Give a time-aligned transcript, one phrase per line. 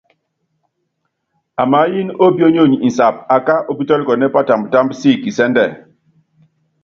[1.61, 5.65] Amaáyɛ́n ópḭo̰nyonyi insab aká upítɔ́likɔ́nɛ́ patamb támb sik kisɛ́ndɛ.